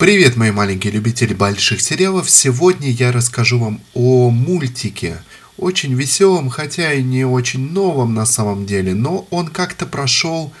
[0.00, 2.30] Привет, мои маленькие любители больших сериалов!
[2.30, 5.18] Сегодня я расскажу вам о мультике.
[5.58, 10.54] Очень веселом, хотя и не очень новом на самом деле, но он как-то прошел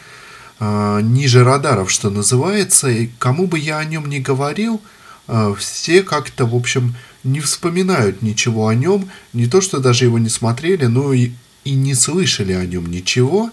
[0.58, 2.90] э, ниже радаров, что называется.
[2.90, 4.82] И кому бы я о нем не говорил,
[5.26, 6.94] э, все как-то, в общем,
[7.24, 9.08] не вспоминают ничего о нем.
[9.32, 11.30] Не то, что даже его не смотрели, но и,
[11.64, 13.50] и не слышали о нем ничего.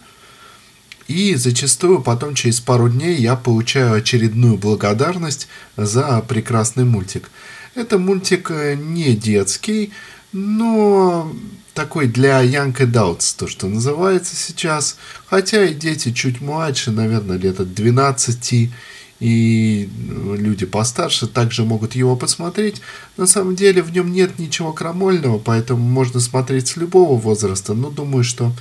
[1.08, 5.48] И зачастую потом через пару дней я получаю очередную благодарность
[5.78, 7.30] за прекрасный мультик.
[7.76, 9.92] Это мультик э, не детский,
[10.34, 11.32] но
[11.74, 14.98] такой для young adults, то, что называется сейчас.
[15.28, 18.72] Хотя и дети чуть младше, наверное, лет от 12
[19.20, 22.82] и ну, люди постарше также могут его посмотреть.
[23.16, 27.90] На самом деле в нем нет ничего крамольного, поэтому можно смотреть с любого возраста, но
[27.90, 28.52] думаю, что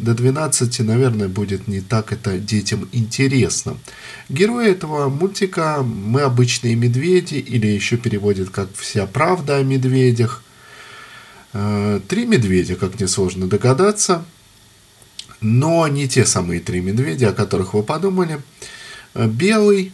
[0.00, 3.76] до 12, наверное, будет не так это детям интересно.
[4.28, 10.42] Герои этого мультика «Мы обычные медведи» или еще переводят как «Вся правда о медведях».
[11.52, 14.24] Э, три медведя, как несложно догадаться,
[15.40, 18.40] но не те самые три медведя, о которых вы подумали.
[19.14, 19.92] Э, белый,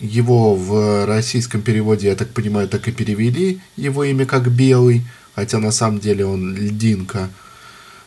[0.00, 5.02] его в российском переводе, я так понимаю, так и перевели, его имя как Белый,
[5.34, 7.30] хотя на самом деле он льдинка.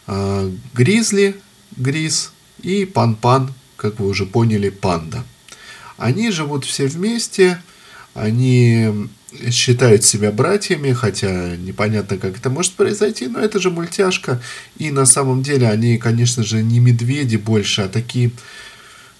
[0.07, 1.35] А, Гризли,
[1.75, 5.23] Гриз и Пан-Пан, как вы уже поняли, Панда.
[5.97, 7.61] Они живут все вместе,
[8.13, 9.09] они
[9.51, 14.41] считают себя братьями, хотя непонятно, как это может произойти, но это же мультяшка.
[14.77, 18.31] И на самом деле они, конечно же, не медведи больше, а такие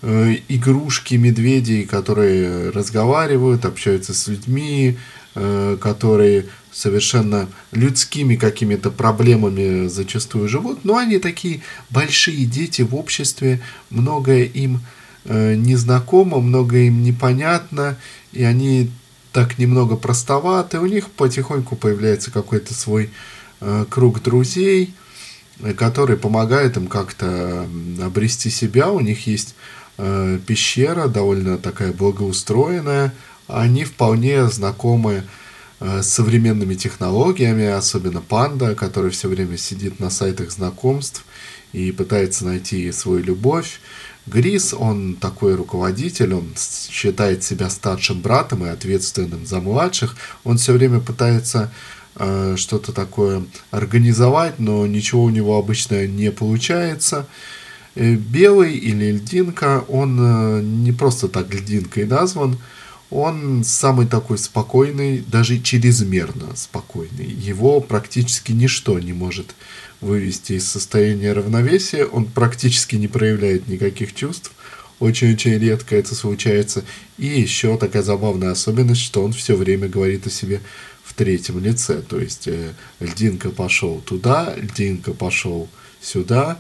[0.04, 4.96] Э, игрушки медведей, которые разговаривают, общаются с людьми,
[5.34, 6.46] э, которые
[6.78, 14.82] совершенно людскими какими-то проблемами зачастую живут, но они такие большие дети в обществе, многое им
[15.26, 17.98] э, незнакомо, многое им непонятно,
[18.32, 18.92] и они
[19.34, 23.10] так немного простоваты, у них потихоньку появляется какой-то свой
[23.90, 24.94] круг друзей,
[25.78, 27.68] который помогает им как-то
[28.00, 29.56] обрести себя, у них есть
[29.98, 33.14] э, пещера, довольно такая благоустроенная.
[33.48, 35.24] Они вполне знакомы э,
[35.80, 41.24] с современными технологиями, особенно Панда, который все время сидит на сайтах знакомств
[41.72, 43.80] и пытается найти свою любовь.
[44.28, 50.18] Грис, он такой руководитель, он считает себя старшим братом и ответственным за младших.
[50.44, 51.72] Он все время пытается
[52.16, 57.26] э, что-то такое организовать, но ничего у него обычно не получается.
[57.96, 62.58] Э, белый или льдинка, он э, не просто так льдинкой назван,
[63.10, 67.26] он самый такой спокойный, даже чрезмерно спокойный.
[67.26, 69.56] Его практически ничто не может
[70.02, 74.52] вывести из состояния равновесия, он практически не проявляет никаких чувств,
[75.00, 76.84] очень-очень редко это случается.
[77.18, 80.62] И еще такая забавная особенность, что он все время говорит о себе
[81.04, 82.02] в третьем лице.
[82.02, 85.70] То есть э, льдинка пошел туда, льдинка пошел
[86.02, 86.60] сюда,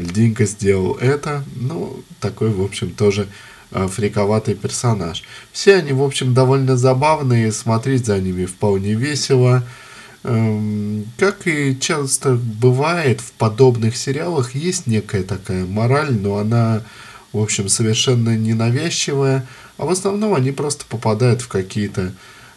[0.00, 1.44] Льдинка сделал это.
[1.56, 3.28] Ну, такой, в общем, тоже
[3.70, 5.22] фриковатый персонаж.
[5.52, 9.64] Все они, в общем, довольно забавные, смотреть за ними вполне весело.
[10.22, 16.82] Эм, как и часто бывает в подобных сериалах, есть некая такая мораль, но она,
[17.32, 19.46] в общем, совершенно ненавязчивая,
[19.78, 22.12] а в основном они просто попадают в какие-то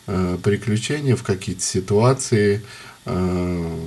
[0.08, 2.64] э, приключения, в какие-то ситуации,
[3.06, 3.78] э,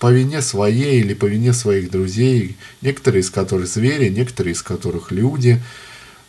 [0.00, 5.12] по вине своей или по вине своих друзей, некоторые из которых звери, некоторые из которых
[5.12, 5.62] люди.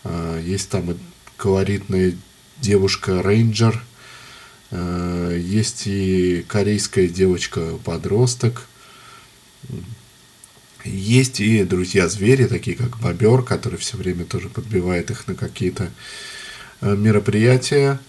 [0.03, 0.97] А, есть там и
[1.37, 2.15] колоритная
[2.59, 3.83] девушка рейнджер,
[4.71, 8.67] а, есть и корейская девочка-подросток,
[10.85, 15.91] есть и друзья-звери, такие как бобер, который все время тоже подбивает их на какие-то
[16.81, 17.99] а, мероприятия.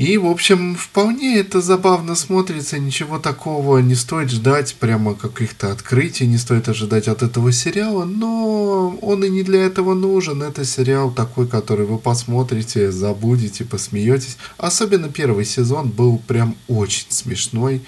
[0.00, 6.26] И, в общем, вполне это забавно смотрится, ничего такого не стоит ждать, прямо каких-то открытий
[6.26, 10.42] не стоит ожидать от этого сериала, но он и не для этого нужен.
[10.42, 14.38] Это сериал такой, который вы посмотрите, забудете, посмеетесь.
[14.56, 17.82] Особенно первый сезон был прям очень смешной.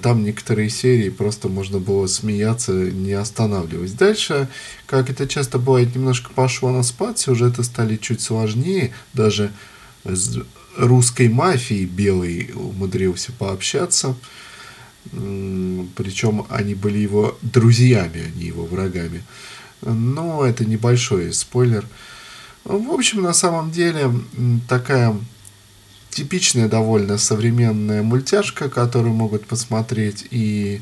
[0.00, 3.92] Там некоторые серии просто можно было смеяться, не останавливаясь.
[3.92, 4.48] Дальше,
[4.86, 9.50] как это часто бывает, немножко пошло на спад, сюжеты стали чуть сложнее, даже
[10.76, 14.14] русской мафией белый умудрился пообщаться.
[15.10, 19.22] Причем они были его друзьями, а не его врагами.
[19.82, 21.86] Но это небольшой спойлер.
[22.64, 24.12] В общем, на самом деле,
[24.68, 25.16] такая
[26.10, 30.80] типичная довольно современная мультяшка, которую могут посмотреть и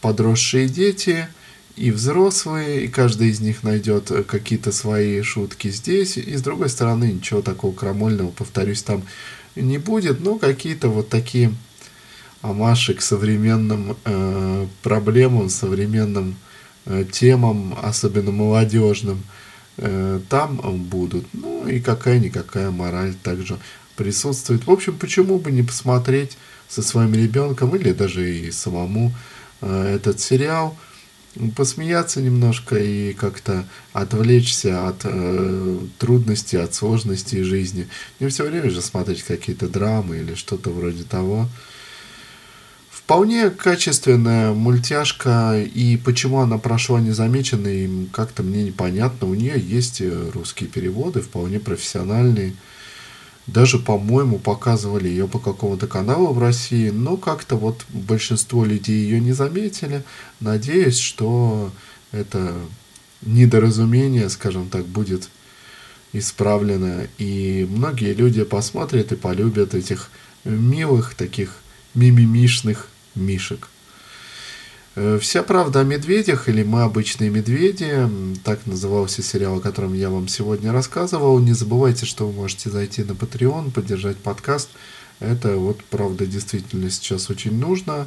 [0.00, 1.28] подросшие дети,
[1.76, 7.12] и взрослые, и каждый из них найдет какие-то свои шутки здесь, и с другой стороны
[7.12, 9.02] ничего такого крамольного, повторюсь, там
[9.56, 11.52] не будет, но какие-то вот такие
[12.42, 16.36] амаши к современным э, проблемам, современным
[16.86, 19.22] э, темам, особенно молодежным,
[19.78, 21.26] э, там будут.
[21.32, 23.58] Ну и какая-никакая мораль также
[23.96, 24.66] присутствует.
[24.66, 26.36] В общем, почему бы не посмотреть
[26.68, 29.12] со своим ребенком или даже и самому
[29.60, 30.76] э, этот сериал,
[31.56, 37.88] посмеяться немножко и как-то отвлечься от э, трудностей, от сложностей жизни.
[38.20, 41.48] Не все время же смотреть какие-то драмы или что-то вроде того.
[42.90, 49.28] Вполне качественная мультяшка, и почему она прошла незамеченной, как-то мне непонятно.
[49.28, 52.54] У нее есть э, русские переводы, вполне профессиональные.
[53.46, 59.20] Даже, по-моему, показывали ее по какому-то каналу в России, но как-то вот большинство людей ее
[59.20, 60.02] не заметили.
[60.40, 61.70] Надеюсь, что
[62.10, 62.54] это
[63.20, 65.28] недоразумение, скажем так, будет
[66.12, 70.10] исправлено, и многие люди посмотрят и полюбят этих
[70.44, 71.56] милых таких
[71.94, 73.68] мимимишных мишек.
[74.96, 78.08] Э, Вся правда о медведях или мы обычные медведи,
[78.44, 81.38] так назывался сериал, о котором я вам сегодня рассказывал.
[81.40, 84.70] Не забывайте, что вы можете зайти на Patreon, поддержать подкаст.
[85.20, 88.06] Это вот правда действительно сейчас очень нужно.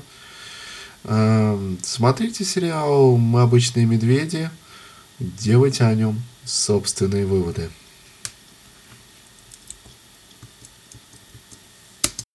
[1.04, 4.50] Эм, смотрите сериал «Мы обычные медведи»,
[5.20, 7.70] делайте о нем собственные выводы.